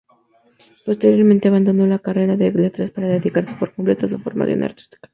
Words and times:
Posteriormente 0.83 1.47
abandono 1.47 1.85
la 1.85 1.99
carrera 1.99 2.35
de 2.35 2.51
Letras, 2.51 2.89
para 2.89 3.05
dedicarse 3.05 3.53
por 3.53 3.71
completo 3.75 4.07
a 4.07 4.09
su 4.09 4.17
formación 4.17 4.63
artística. 4.63 5.09